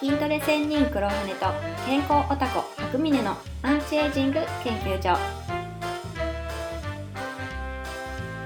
[0.00, 1.46] 筋トレ専任黒羽と
[1.84, 5.14] 健康オタコ白峰のアンチエイジング研究所。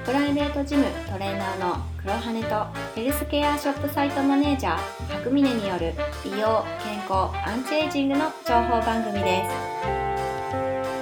[0.05, 4.79] プライベートジムトレーナーの黒羽とヘルスケアショップサイトマネージャー
[5.19, 5.93] 白峰による
[6.25, 9.51] 美容健康アンチエイジングの情報番組です。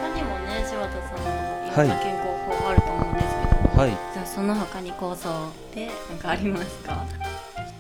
[0.02, 1.30] 他にもね柴田さんの
[1.64, 2.26] いろんな健康
[2.60, 3.90] 法あると思うんですけど、はい。
[4.12, 7.06] じゃあその他に構想って何かありますか？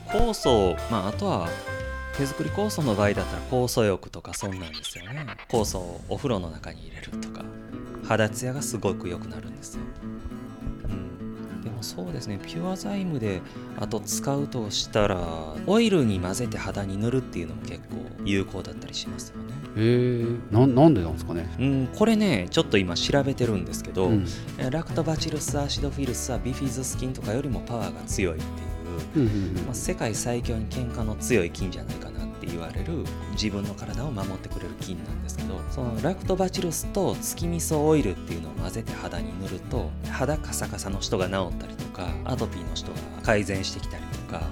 [0.08, 1.50] 酵素、まあ、あとは
[2.22, 5.26] 手作り酵素の場合だったら酵素浴とかそんなんですよね。
[5.48, 7.44] 酵素をお風呂の中に入れるとか。
[8.06, 9.80] 肌ツヤがすごく良くなるんですよ、
[10.84, 12.38] うん、でもそうですね。
[12.44, 13.40] ピュアザイムで
[13.78, 15.18] あと使うとしたら
[15.66, 19.54] オイルに混ぜて肌に塗るっていうのも結構有効だったりしますよね。
[19.76, 20.54] へえ。
[20.54, 21.48] ななんでなんですかね。
[21.58, 24.26] うん、これねちょっと今調べてるんですけど、うん。
[24.58, 28.72] えラクトバチルスアシドフィルスはビフィズス菌とかよりもパワーが強いっていう。
[29.16, 29.24] うんう
[29.60, 29.64] ん。
[29.64, 31.94] まあ、世界最強に喧嘩の強い菌じゃない
[32.52, 44.42] 言われる自分の体を守ってくれる菌なんですけどそのラクトバチルスと月味噌オイルっていうのを混ぜて肌に塗ると肌カサカサの人が治ったりとかアトピーの人が改善してきたりとか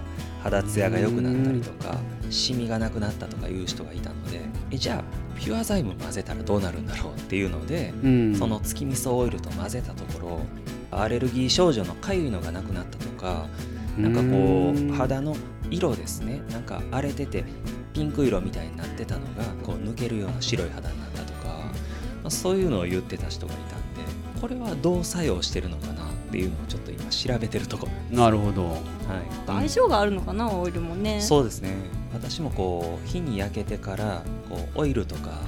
[0.42, 1.98] 肌ツヤが良くなったりとか
[2.30, 8.34] シミがなくなったとかいう人がいたのでえじゃあピュアザイム混ぜたらどうなるんだろうっていうのでうん。
[8.36, 10.40] その月味噌オイルと混ぜたところ
[10.90, 13.46] アレルギー症状のかゆいのがなくなったとか
[13.98, 14.90] なんかこうん。
[14.90, 15.36] う肌の
[15.70, 16.42] 色ですね。
[16.50, 17.44] なんか荒れてて
[17.92, 21.64] ピンク色みたいになってたのがこう抜けるような白い肌になったとか、ま
[22.24, 27.86] あ、そういうのを言ってた人がいたんでこれはどう作用してるのかなっていうのをちょっと今調べてるとこ。
[27.86, 28.68] ろなんですなるほど。
[28.68, 28.78] はい、
[29.46, 31.20] 相性があるのかなオイルもね。
[31.20, 31.74] そうですね。
[32.12, 35.40] 私もこう火に焼けてからこうオイルとか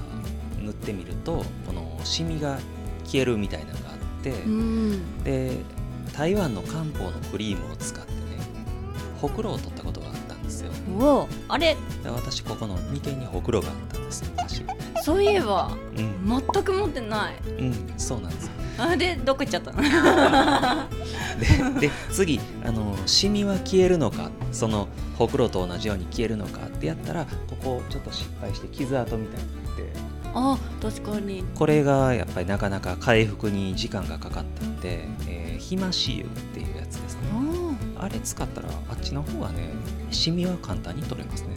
[0.59, 2.59] 塗ってみるとこのシミが
[3.05, 5.23] 消えるみたいなのがあって、うん。
[5.25, 5.57] で
[6.13, 8.19] 台湾の漢方のクリームを使ってね
[9.21, 10.12] ほくろを取ったことが
[10.99, 11.77] おあれ？
[12.03, 14.65] で私ここの眉間にほくろがあったんです昔
[15.03, 17.35] そういえばうん、全く持ってない。
[17.49, 18.51] うん、そうなんです。
[18.79, 19.83] あでどこ行っちゃったの？
[21.81, 29.93] でで次あのシミは消えるのかそのほくろと同じように消えるのかってやったらここちょっと失敗して傷跡みたいになって。
[30.35, 31.45] あ確かに。
[31.55, 36.67] これがやっぱりなかなか回復に時間がかかったんで、えー、ひまし油っていう
[38.03, 39.71] ああれ使ったらあっちの方がね
[40.11, 41.57] シミは簡単に取れますね。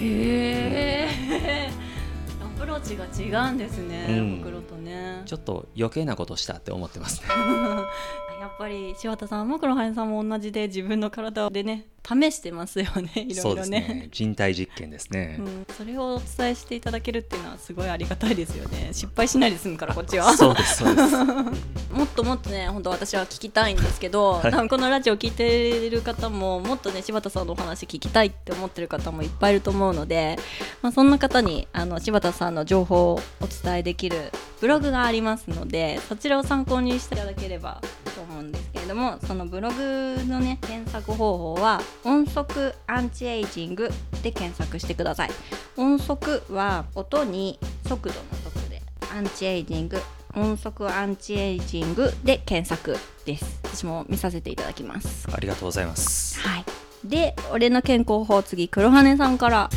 [0.00, 1.70] へえ
[2.42, 4.38] アプローチが違うんですね、うん。
[4.38, 5.22] ほくろとね。
[5.24, 7.28] ちょっと余計なことしたって思ってますね
[8.38, 14.08] やっぱり柴田さんも黒羽さんも同じで自分の体でね試してますよね いろそうですいろねね。
[14.10, 18.90] 人体実験ですね、うん、それをお伝えしていただけるっていうのはすごいありがたいですよね。
[18.92, 20.32] 失敗しないで済むからこっちは。
[20.36, 21.16] そうですそうです。
[21.92, 24.50] もっともっとね本当私は聞きたいんですけど、はい。
[24.50, 30.38] 多分このラジオ聞いてる方ももっとね柴田さんのお話聞きたいって思ってる方もいっぱいいると思うので、
[30.80, 37.80] まあ、そんな方にあの柴田さんの情報をお伝えできるブログがありますのでそちらを参考にしていただければ
[38.18, 43.88] と思うんですけれどもそのブログのね検索方法は音速アンチエイジング
[44.22, 45.30] で検索してください。
[45.76, 48.82] 音速は音に速度の速で
[49.16, 50.00] アンチエイジング
[50.34, 53.60] 音速アンチエイジングで検索です。
[53.62, 55.28] 私も見させていただきます。
[55.32, 56.40] ありがとうございます。
[56.40, 56.64] はい。
[57.04, 59.70] で俺の健康法次黒羽さんから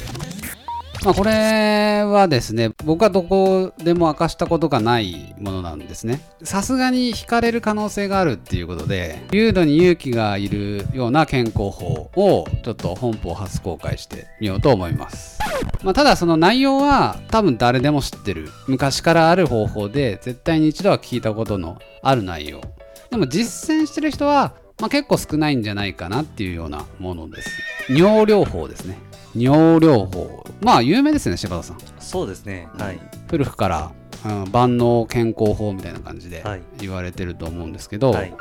[1.03, 6.21] まあ、これはですね僕はどこでも明かしたことがないものなんですね。
[6.43, 15.39] さすがに惹かれる可能性があるっていうことで流度に勇気がいるような健康法をちょっと本邦初公開してみようと思います。
[15.83, 18.49] まあ、ただその内容は多分誰でも知ってる。
[18.67, 22.61] 昔からある方法で絶対に一度は聞いたことのある内容。
[23.09, 27.49] でも実践してる人は、まあ、結構少ないんじゃないかなっていうようなものです。
[27.89, 28.99] 尿療法ですね。
[29.35, 30.40] 尿療法。
[30.61, 31.77] まあ有名ですね柴田さん。
[31.99, 32.69] そうですね。
[32.77, 32.99] はい。
[33.29, 33.91] 古くから、
[34.23, 36.61] うん万能健康法みたいな感じではい。
[36.77, 38.33] 言われてると思うんですけど、はい。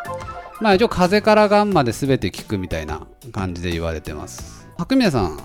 [0.60, 4.69] まあ一応風邪からがんまで全て効くみたいな感じで言われてます。
[4.76, 5.36] 白宮さん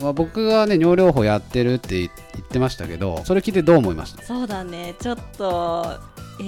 [0.00, 2.08] は僕がね尿療法やってるって言
[2.40, 4.22] ってましたけどそれ聞いてどう思いました？
[4.22, 5.98] そうだねちょっと
[6.40, 6.44] え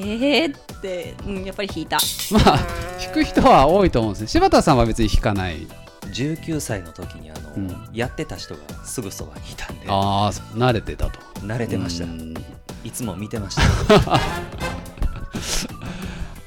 [0.46, 1.98] ーって、うん、やっぱり引いた。
[2.30, 2.58] まあ
[3.06, 4.26] 引く人は多いと思うんですね。
[4.28, 5.66] 柴田さんは別に引かない
[6.14, 7.88] 19歳の時にあの、うん。
[7.92, 9.86] やってた人がすぐそばにいたんで。
[9.88, 11.18] ああ慣れてたと。
[11.40, 12.04] 慣れてました。
[12.04, 12.34] うん。
[12.84, 13.62] いつも見てました。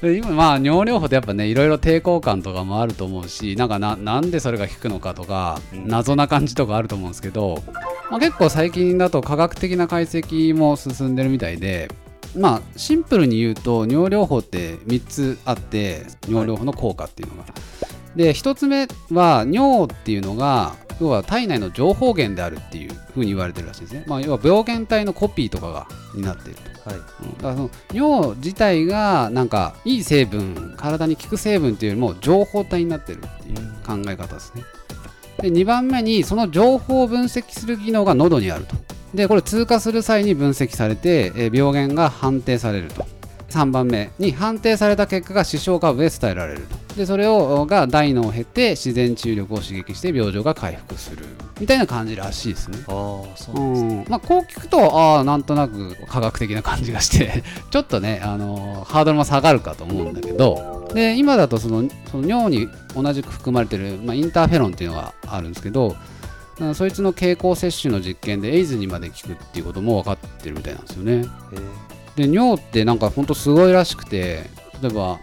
[0.00, 5.88] で今まあ尿療法ってやっぱねいろいろ抵抗感とかもあると思うしなんかななんでそれが効くのかとか、うん。
[5.88, 7.62] 謎な感じとかあると思うんですけど、
[8.10, 11.90] まあ、結構最近だと科学的な解析も進んでるみたいで
[12.36, 17.44] まあシンプルに言うと尿療法って3つあって尿療法の効果っていうのが、
[18.18, 25.86] で1つ目は尿っていうのが要は体内の情報源であるっていうふうに言われてるらしいですね、まあ、要は病原体のコピーとかが
[26.16, 26.98] になっていると、はい。
[26.98, 33.56] うん、だからその尿自体がなんかいい成分体に効く成分っていうよりも情報体になってるっていう
[33.86, 34.64] 考え方ですね。
[35.40, 38.74] で2番目にその情報を分析する技能が喉にあると。
[39.14, 43.06] でこれ通過する際に分析されてえー病原が判定されると
[43.50, 46.96] 3番目に判定された結果が視床下部へ伝えられると。
[46.96, 51.24] でそれをが大脳を経て自然治癒力を刺激して病状が回復する
[51.60, 52.78] みたいな感じらしいですね。
[52.88, 54.04] ああそうですね。
[54.06, 54.10] うん。
[54.10, 60.78] まあ、こう聞くとああなんとなく科学的な感じがして ちょっとね、あのーハードルも下がるかと思うんだけど。
[60.94, 65.94] で今だとそのその尿に同じく含まれてる、まあ、インターフェロンっていうのがあるんですけど
[66.60, 71.12] うんそいつの経口摂取の実験でエイズにまで効くっていうことも分かってるみたいなんですよね。
[71.12, 71.22] へ
[72.18, 74.44] で尿ってなんかほんとすごいらしくて
[74.82, 75.20] 例えば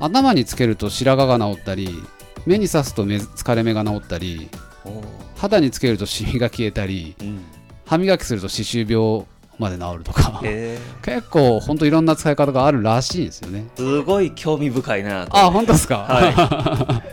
[0.00, 1.90] 頭につけると白髪が治ったり
[2.46, 4.48] 目に刺すと目疲れ目が治ったり
[5.36, 7.40] 肌につけるとシミが消えたりうん。
[7.84, 9.24] 歯磨きすると歯周病
[9.58, 10.40] まで治るとか。
[10.44, 13.66] へえ結構ほんといろんな使い方があるらしいんですよね。
[13.76, 15.36] すごい興味深いなと。
[15.36, 17.02] あ本当ですか、は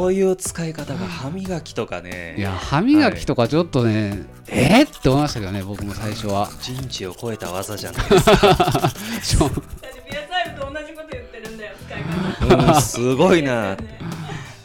[0.00, 2.34] そういう使い方が歯磨きとかね。
[2.38, 6.48] い、や歯磨きとかちょっとね、えー、って思いましたけどね僕も最初は。
[6.58, 12.02] 人知を超えた技じゃないですか、ビアタイムと同じこと言ってるんだよ使い
[12.48, 13.76] 方うん、すごいな。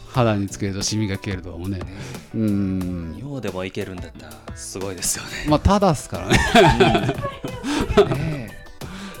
[0.08, 1.80] 肌につけるとシミが消えるとかもね。
[2.34, 5.30] うーん尿でもいけるんだったらすごいですよね。
[5.48, 6.38] まあただっすからね。
[8.16, 8.45] ね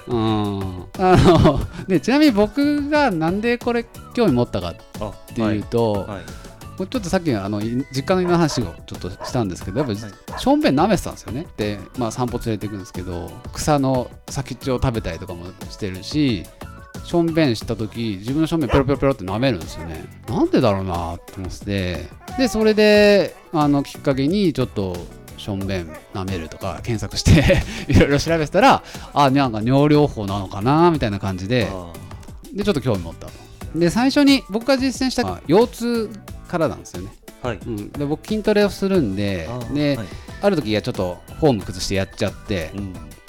[0.08, 0.84] うん。
[0.98, 4.74] あのでちなみに僕がなんでこれ興味持ったかっ
[5.34, 6.08] ていうと、はい。
[6.08, 6.22] はい。
[6.78, 10.12] ちょっとさっきあのい実家の犬の話をちょっとしたんですけどやっぱりはい。
[10.38, 11.46] しょんべん舐めてたんですよね。
[11.56, 16.44] で、まあ、散歩連れていくんですけど草の先っちょを食べたりとかもしてるし
[17.04, 20.04] しょんべんした時自分のしょんべんペロペロペロって舐めるんですよね。
[20.28, 22.08] なんでだろうなって思ってて。
[22.36, 24.96] でそれであのきっかけにちょっと
[25.36, 27.62] しょんべん舐めるとか検索して
[27.92, 31.92] いろいろ調べてたらあなんか尿療法なのかなみたいな感じであ
[32.52, 33.32] でちょっと興味持ったと。
[33.74, 36.10] で最初に僕が実践した腰痛
[36.48, 37.10] からなんですよね。
[37.42, 37.58] ーはい。
[37.58, 39.74] うん、で僕筋トレをするんであー。
[39.74, 40.06] で、はい。
[40.42, 42.72] ある時いやちょっとフォーム崩してやっちゃって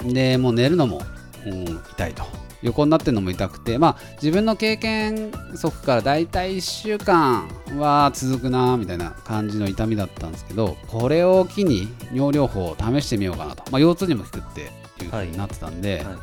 [0.02, 0.14] うん。
[0.14, 1.02] でもう寝るのも、
[1.46, 2.22] うん痛いと
[2.62, 14.60] 横になってるのも痛くてまあ自分の経験則からだいたい1週間は続くなみたいな感じの痛みだったんですけどこれを機に尿療法を試してみようかなと、まあ、腰痛にも効くって
[15.04, 16.16] いう風になってたんで、はい。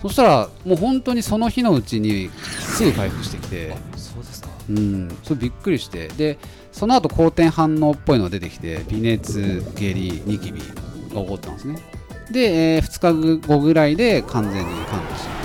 [0.00, 4.48] そしたらもう本当にその日のうちにすぐ回復してきてそうですか。
[4.70, 6.38] うん、それびっくりしてで
[6.72, 10.60] その後好転反応っぽいのが出てきて微熱下痢ニキビ
[11.12, 11.82] が起こったんですね。
[12.30, 15.37] で、え2日後ぐらいで完全に完治した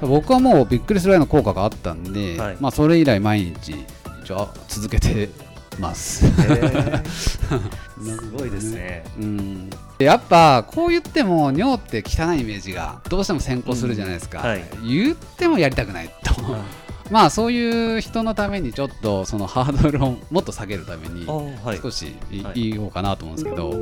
[0.00, 2.56] 僕はもうびっくりするぐらいの効果があったんで、はい。
[2.60, 3.74] まあ、それ以来毎日
[4.22, 5.28] 一応続けて
[5.78, 6.26] ます。
[6.30, 7.38] す
[8.36, 9.04] ごいですね。
[9.18, 9.70] うん。
[9.98, 14.46] でやっぱこう言っても尿って汚いイメージがどうしても先行するじゃないですか、うん。
[14.46, 14.64] はい。
[14.82, 16.34] 言ってもやりたくないと
[17.10, 21.26] まあそういう人のためにちょっとそのハードルをもっと下げるために
[21.82, 22.70] 少しいはい。
[22.70, 23.74] 言おうかなと思うんですけど、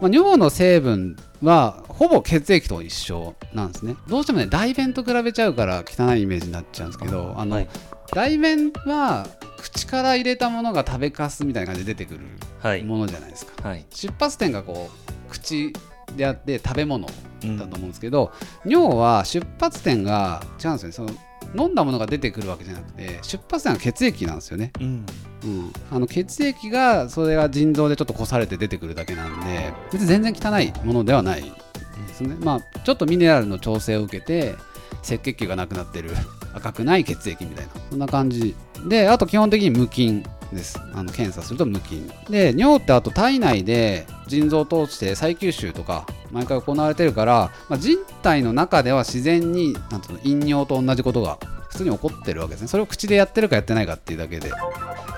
[0.00, 3.96] まあ、尿の成分はほぼ血液と一緒なんですね。
[4.08, 7.68] どうしてもね大便と比べちゃうから汚いイメージになっちゃうんですけどあの、はい。
[8.12, 9.26] 大便は
[9.58, 12.26] 口から入れたものが食べかすみたいな感じで出てくる
[12.60, 12.82] はい。
[12.84, 13.84] ものじゃないですか、はい。
[13.90, 14.90] 出発点がこ
[15.28, 15.72] う口
[16.16, 17.08] であって食べ物
[17.42, 18.32] うんだと思うんですけど、
[18.64, 20.92] 尿は出発点が違うんですよね。
[20.92, 21.10] その
[21.54, 25.06] 飲んだものが出てくるわけじゃなくて出発点は血液なんですよね、うん。
[25.44, 32.36] うん、あの血液がそれが腎臓でちょっとこされて出てくるだけなんで別に全然汚いものではないですね。
[32.40, 34.54] まあちょっとミネラルの調整を受けて
[35.02, 36.10] 赤血球がなくなってる
[36.54, 38.54] 赤くない血液みたいなそんな感じ。
[38.88, 40.24] であと基本的に無菌
[40.56, 40.80] です。
[40.94, 42.10] あの検査すると無菌。
[42.28, 52.68] で尿ってあと体内で腎臓を通して再吸収とか毎回行われてるから、まあ、人体の中では自然になんていうの陰尿と同じことが普通に起こってるわけですね。
[52.68, 54.50] それを口でやってるかやってないかっていうだけで。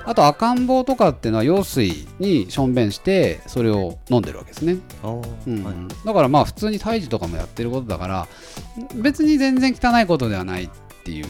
[0.04, 5.64] あと赤ん坊とかっていうのは羊水にしょんべんしてそれを飲んでるわけですね、うん。
[5.64, 5.74] はい。
[6.06, 8.26] だからまあ普通に胎児とかもやってることだから
[8.94, 10.70] 別に全然汚いことではないっ
[11.04, 11.26] ていう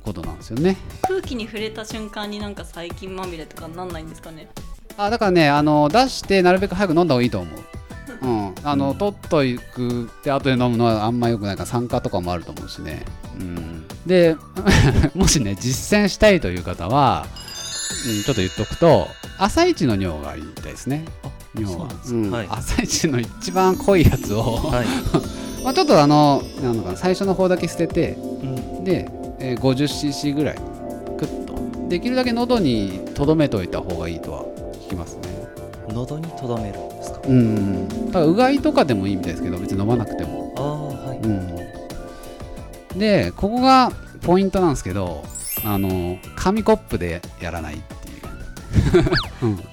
[0.00, 0.76] ことなんですよね。
[1.02, 4.48] 空気に触れた瞬間になんか細菌まみれとかなんないんですかね？
[4.96, 7.60] あだからねあの出してなるべく早く飲んだ方がいいと思う。
[8.20, 8.98] うん、あの、うん。
[8.98, 13.04] 取っといくで後で飲むのはあんま良くないから酸化とかもあると思うしね、
[13.38, 14.34] うん、で
[15.14, 17.26] もしね実践したいという方は、
[18.08, 19.06] うん、ちょっと言っとくと
[19.38, 21.04] 朝一の尿がいいみたいですね。
[21.54, 21.88] 尿は。
[22.02, 22.46] そうなんはい。
[22.50, 24.86] 朝一の一番濃いやつを、はい。
[25.62, 28.84] まあ、ちょっとあのなんのかな最初の方だけ捨ててうん。
[28.84, 29.08] で、
[29.40, 30.56] えー 50cc ぐらい。
[31.18, 31.88] クッと。
[31.88, 34.44] できるだけ喉に留めておいた方がいいとは
[34.82, 35.22] 聞聞きますね。
[35.90, 37.20] 喉にとどめるんですか？
[37.26, 37.88] うん。
[38.06, 40.52] だからうがいとかでもいいみたいですけど別に飲まなくても。
[40.56, 41.26] ああはい、う
[42.96, 42.98] ん。
[42.98, 43.92] でここが
[44.22, 45.22] ポイントなんですけど
[45.64, 47.76] あの紙コップでやらない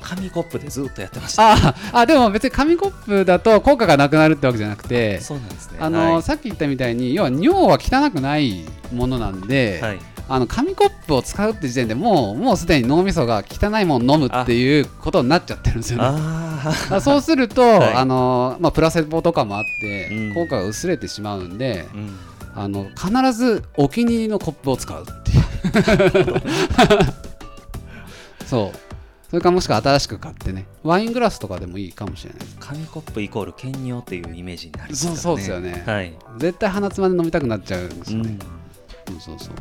[0.01, 1.53] 紙コップでずっとやってました。
[1.53, 5.77] ああでも別に紙コップだと効果がなくなるってわけじゃなくてそうなんですね。
[5.79, 6.21] あの、はい。
[6.23, 9.99] さっき言ったみたいに要は尿は汚くないものなんで、はい。
[10.27, 16.19] あの紙コップを使うって時点でもうもうすでに脳みそが汚いものを飲むっていうことになっちゃってるんですよね。
[16.99, 17.93] そうすると、 はい。
[17.93, 20.33] あのまあ、プラセボとかもあって、うん。
[20.33, 22.63] 効果が薄れてしまうんであ、うん。
[22.63, 26.41] あの必ずお気に入りのコップを使うっていう。
[28.47, 28.84] そう
[29.35, 30.65] それかもしくは新しく買ってね。
[30.81, 32.47] ワイングラスとかでもいいかもしれない。
[32.57, 35.11] 紙コップイコール兼用っていうイメージになりますね。
[35.11, 35.83] そうそうですよね。
[35.85, 38.19] はい、絶対鼻つまで飲みたくなっちゃうんですうん。
[38.19, 38.39] よね、
[39.07, 39.55] そうそうそう。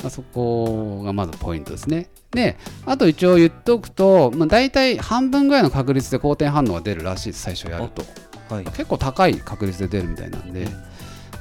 [0.00, 2.08] まあそこがまずポイントですね。
[2.30, 8.04] であと一応言っておくと、まあ、大体半分ぐらいの確率で好転反応が出るらしいです最初やると。
[8.48, 8.64] はい。
[8.64, 10.68] 結構高い確率で出るみたいなんで、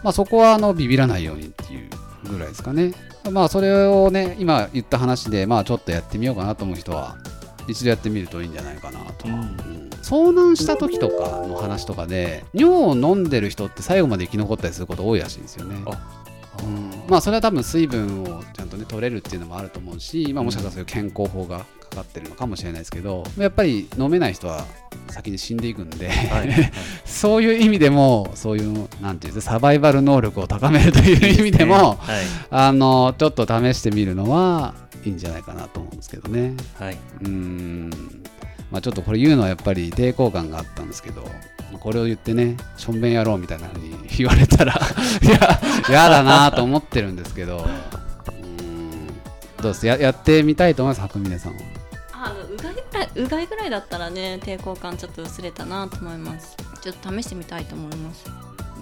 [0.02, 1.90] まあ、そこはあのビビらないようにっていう
[2.32, 2.94] ぐらいですかね。
[3.32, 7.18] まあそれをね今言った話でまあちょっとやってみようかなと思う人は
[7.68, 9.34] 一度やってみるといいんじゃないかなと、うん。
[9.34, 9.90] うん。
[10.02, 15.82] 遭難した時とかの話とかで尿を飲んでる人って最後まで生き残ったりすること多いらしいんですよね。
[15.86, 16.24] あ。
[16.64, 16.92] うん。
[17.08, 24.66] まあそれは多分水分をちゃんとね取れるっていうのもあると思うし、まあ、もしかしたらそういう健康法がかかってるのかもしれないですけどやっぱり飲めない人は
[25.10, 26.72] 先に死んでいくんで、はいはい。
[27.06, 31.98] そういう意味でもそういうなんていうんですかサバイバル能力を高めるという意味でもはい。
[32.52, 34.74] あのちょっと試してみるのは
[35.06, 36.56] いいんじゃないかなと思うんですけどね。
[36.80, 37.90] はい、うーん。
[38.72, 41.24] まあちょっとこれ言うのはやっぱり抵抗感があったんですけど
[41.80, 44.74] これを言ってねしょんべんやろうみたいなふうに言われたら
[45.22, 47.58] いや嫌だなと思ってるんですけど。
[47.58, 49.08] うーん。
[49.62, 49.86] どうです？
[49.88, 51.02] ややってみたいと思います？
[51.02, 51.60] 白峰さんは。
[52.14, 56.56] あうがいぐらいうがいぐらいだったらね抵抗感ちょっと薄れたなと思います。
[56.82, 58.26] ちょっと試してみたいと思います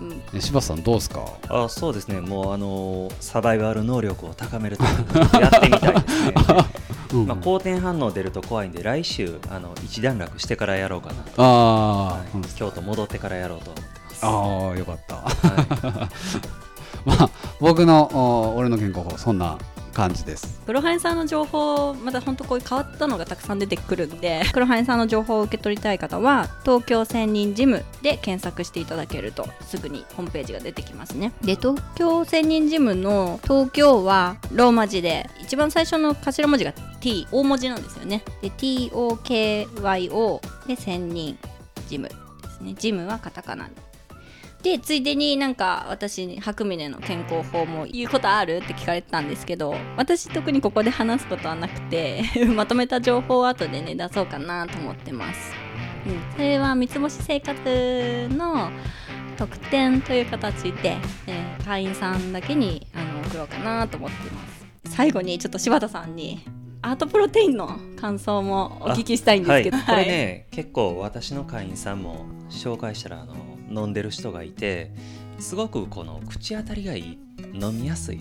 [0.01, 0.09] うん。
[0.09, 1.25] ね柴田さんどうですか？
[1.49, 2.19] あそうですね。
[2.21, 6.33] もうあのーサバイバル能力を高めるためにやってみたいですね。
[7.13, 7.27] うん。
[7.27, 12.21] まあ、好転反応出ると怖いんで来週あの一段落してからやろうかなと、あはい。
[12.33, 14.25] ー、うん京都戻ってからやろうと思ってます。
[14.25, 15.15] あーよかった。
[15.17, 16.09] は
[17.05, 17.29] まあ
[17.59, 18.03] 僕の
[18.53, 19.57] お俺の健康法そんな
[19.91, 20.59] 感じです。
[20.65, 31.33] 黒羽さんの情報また本当こういう変わったのがたくさん出てくるんで 黒羽さんの情報を受け取りたい方は東京専任ジムで検索していただけるとすぐにホームページが出てきますね。
[31.41, 38.23] で東京専任ジムの東京はローマ字で一番最初の頭文字が T 大文字なんですよね。
[38.41, 41.37] で TOKYO で専任
[41.89, 42.15] ジムで
[42.49, 42.73] すね。
[42.77, 43.69] ジムはカタカナ
[44.63, 52.23] でついでになんか私に白峰の健康法も言うことあるって聞かれてたんですけど私特にここで話すことはなくて
[52.55, 55.53] まとめた情報を後でね出そうかなと思ってます、
[56.05, 58.69] うん、それは三つ星生活の
[59.37, 64.65] 特典という形で、えー会員さんだけにあの送ろうかなと思ってます。
[64.93, 66.43] 最後にちょっと柴田さんに
[66.81, 73.35] アートプロテインの感想もお聞きしたいんですけど、はい、これね、結構私の会員さんも紹介したらあの
[73.73, 74.91] 飲んでる人がいて
[75.39, 77.17] すごくこの口当たりがいい
[77.53, 78.19] 飲みやすい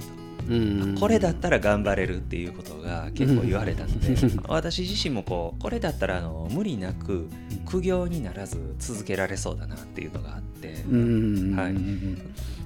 [0.48, 0.54] う
[0.94, 4.16] んこれだったら頑張れるっていうことが結構言われたので
[4.48, 7.28] 私自身もこうこれだったらあの無理なく
[7.66, 12.14] 苦行にならず続けられそうだなっていうのがあってうんはいうん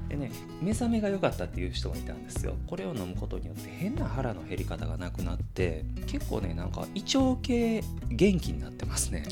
[0.09, 0.31] でね
[0.63, 2.55] 目覚めが良かったっていう人がいたんですよ。
[2.67, 9.25] これを飲むことによって変な腹の減り方がなくなって結構ねなんか胃腸系元気になってますね。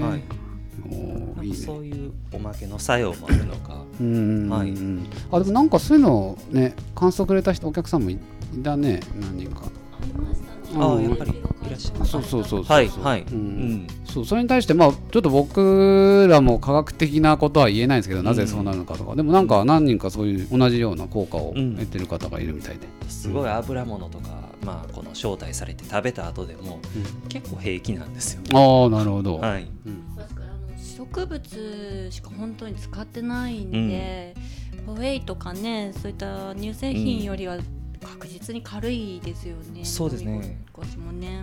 [0.00, 0.47] はい
[0.90, 1.56] おーいいね。
[1.56, 3.84] そういうおまけの作用もあるのか。
[4.00, 4.72] うんはい。
[5.32, 8.18] あでもなんかそういうのね感想くれた人お客さんもいい
[8.62, 9.00] たね。
[9.20, 9.62] 何人か。
[10.74, 10.82] うん。
[10.82, 12.76] ああやっぱりいらっしゃいますそうそうそうそう。
[12.76, 13.40] はいはい、ううん。
[13.72, 19.14] んそうそれに対してまあちょっと僕らも科学的なことは言えないんですけど、なぜそうなるのかとか。
[19.16, 21.76] でもなんか何人かそういう同じような効果をうん。
[21.76, 24.28] 得てる方がいるみたいで、すごい油物とか、
[24.64, 26.78] まあ、この招待されて食べた後でも
[27.28, 29.66] 結構平気なんですよ、ああなるほど、はい
[30.98, 34.34] 植物しか本当に使ってないんで、
[34.84, 37.56] ホエイとかねそういった乳製品よりは
[38.02, 40.58] 確実に軽いですよね、そうですね。
[41.04, 41.42] もね。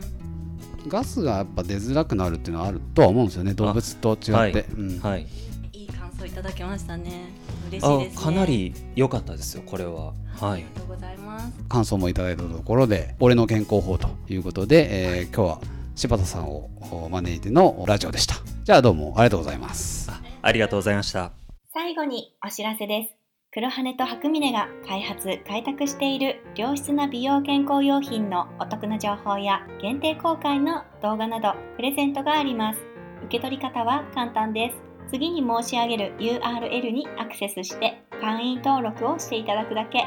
[0.87, 4.99] ガスがやっぱ出づらくなるっていうのはあるとは思うんですよね動物と違って、はいうん。
[4.99, 5.27] はい。
[5.73, 7.29] いい感想いただきましたね。
[7.69, 8.23] 嬉しいあですね。
[8.23, 10.07] かなり良かったですよこれは。
[10.07, 10.15] はい。
[10.51, 11.53] ありがとうございます。
[11.69, 15.61] 感想もいただいたところで俺の健康法ということで、えー今日は
[15.95, 18.35] 柴田さんをお招いてのラジオでした
[18.65, 21.31] じゃあどうもありがとうございますあありがとうございました
[21.71, 23.15] 最後にお知らせです。
[23.51, 32.79] 黒羽と白峰が開発・開拓している良質な美容健康用品のお得な情報や限定公開の動画などプレゼントがあります。
[33.25, 34.77] 受け取り方は簡単です。
[35.11, 40.05] 次に申し上げる URL にアクセスして会員登録をしていただくだけ